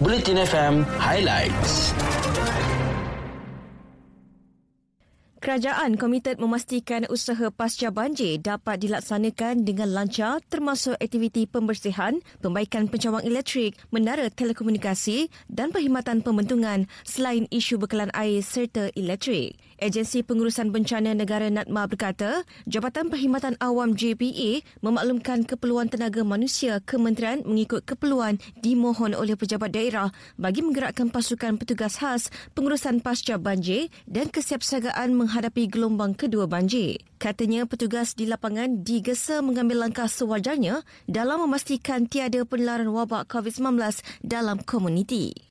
[0.00, 1.92] Bulletin FM Highlights.
[5.40, 13.24] Kerajaan komited memastikan usaha pasca banjir dapat dilaksanakan dengan lancar termasuk aktiviti pembersihan, pembaikan pencawang
[13.24, 19.56] elektrik, menara telekomunikasi dan perkhidmatan pembentungan selain isu bekalan air serta elektrik.
[19.80, 27.40] Agensi Pengurusan Bencana Negara NATMA berkata, Jabatan Perkhidmatan Awam JPA memaklumkan keperluan tenaga manusia kementerian
[27.48, 34.28] mengikut keperluan dimohon oleh pejabat daerah bagi menggerakkan pasukan petugas khas pengurusan pasca banjir dan
[34.28, 36.98] kesiapsiagaan menghadapi gelombang kedua banjir.
[37.22, 44.58] Katanya petugas di lapangan digesa mengambil langkah sewajarnya dalam memastikan tiada penularan wabak COVID-19 dalam
[44.58, 45.49] komuniti.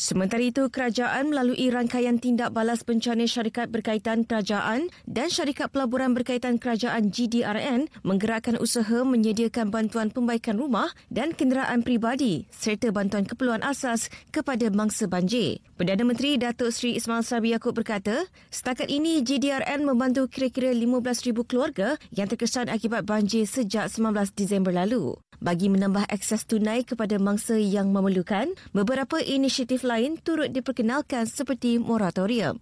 [0.00, 6.56] Sementara itu, kerajaan melalui rangkaian tindak balas bencana syarikat berkaitan kerajaan dan syarikat pelaburan berkaitan
[6.56, 14.08] kerajaan GDRN menggerakkan usaha menyediakan bantuan pembaikan rumah dan kenderaan peribadi serta bantuan keperluan asas
[14.32, 15.60] kepada mangsa banjir.
[15.76, 22.00] Perdana Menteri Datuk Seri Ismail Sabri Yaakob berkata, setakat ini GDRN membantu kira-kira 15,000 keluarga
[22.08, 25.20] yang terkesan akibat banjir sejak 19 Disember lalu.
[25.40, 32.60] Bagi menambah akses tunai kepada mangsa yang memerlukan, beberapa inisiatif lain turut diperkenalkan seperti moratorium.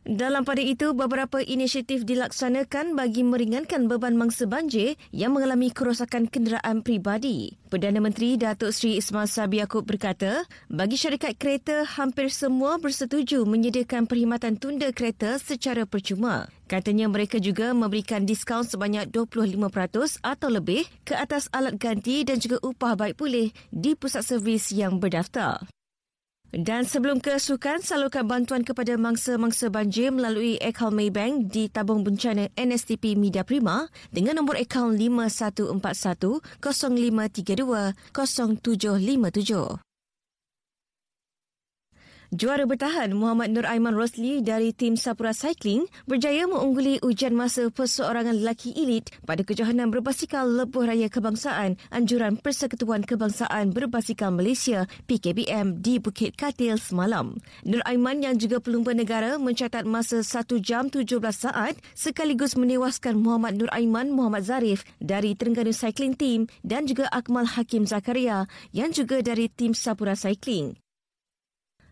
[0.00, 6.80] Dalam pada itu, beberapa inisiatif dilaksanakan bagi meringankan beban mangsa banjir yang mengalami kerosakan kenderaan
[6.80, 7.60] pribadi.
[7.68, 14.08] Perdana Menteri Datuk Seri Ismail Sabri Yaakob berkata, bagi syarikat kereta, hampir semua bersetuju menyediakan
[14.08, 16.48] perkhidmatan tunda kereta secara percuma.
[16.64, 22.56] Katanya mereka juga memberikan diskaun sebanyak 25% atau lebih ke atas alat ganti dan juga
[22.64, 25.60] upah baik pulih di pusat servis yang berdaftar.
[26.50, 32.50] Dan sebelum ke sukan, salurkan bantuan kepada mangsa-mangsa banjir melalui akaun Maybank di tabung bencana
[32.58, 39.89] NSTP Media Prima dengan nombor akaun 5141 0532 0757.
[42.30, 48.38] Juara bertahan Muhammad Nur Aiman Rosli dari tim Sapura Cycling berjaya mengungguli ujian masa perseorangan
[48.38, 55.98] lelaki elit pada kejohanan berbasikal lebuh raya kebangsaan anjuran Persekutuan Kebangsaan Berbasikal Malaysia PKBM di
[55.98, 57.34] Bukit Katil semalam.
[57.66, 63.58] Nur Aiman yang juga pelumba negara mencatat masa 1 jam 17 saat sekaligus menewaskan Muhammad
[63.58, 69.18] Nur Aiman Muhammad Zarif dari Terengganu Cycling Team dan juga Akmal Hakim Zakaria yang juga
[69.18, 70.78] dari tim Sapura Cycling.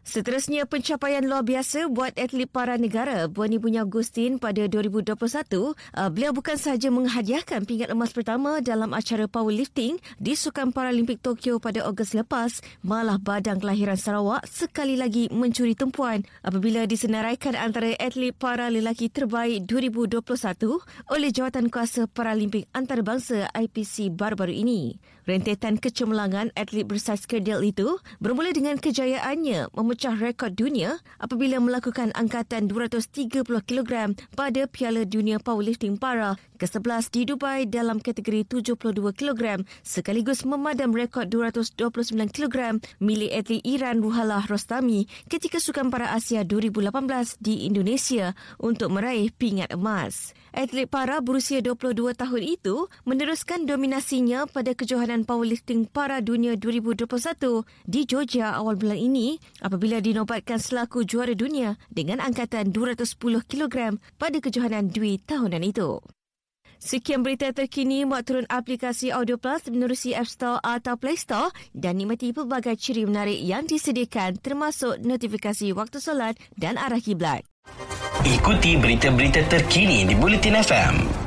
[0.09, 5.13] Seterusnya, pencapaian luar biasa buat atlet para negara Buan Ibu Agustin pada 2021.
[5.13, 5.73] Uh,
[6.09, 11.85] beliau bukan sahaja menghadiahkan pingat emas pertama dalam acara powerlifting di Sukan Paralimpik Tokyo pada
[11.85, 18.73] Ogos lepas, malah badang kelahiran Sarawak sekali lagi mencuri tumpuan apabila disenaraikan antara atlet para
[18.73, 20.25] lelaki terbaik 2021
[21.13, 24.97] oleh Jawatan Kuasa Paralimpik Antarabangsa IPC baru-baru ini.
[25.29, 32.65] Rentetan kecemerlangan atlet bersaiz kerdial itu bermula dengan kejayaannya memecah rekod dunia apabila melakukan angkatan
[32.65, 38.81] 230 kg pada Piala Dunia Powerlifting Para ke-11 di Dubai dalam kategori 72
[39.13, 41.77] kg sekaligus memadam rekod 229
[42.33, 49.29] kg milik atlet Iran Ruhalah Rostami ketika Sukan Para Asia 2018 di Indonesia untuk meraih
[49.37, 50.33] pingat emas.
[50.49, 57.07] Atlet para berusia 22 tahun itu meneruskan dominasinya pada kejohanan powerlifting para dunia 2021
[57.87, 64.39] di Georgia awal bulan ini apabila dinobatkan selaku juara dunia dengan angkatan 210 kg pada
[64.39, 66.03] kejohanan Dwi tahunan itu.
[66.79, 71.99] Sekian berita terkini buat turun aplikasi Audio Plus menerusi App Store atau Play Store dan
[71.99, 77.43] nikmati pelbagai ciri menarik yang disediakan termasuk notifikasi waktu solat dan arah kiblat.
[78.23, 81.18] Ikuti berita-berita terkini di Bulletin FM.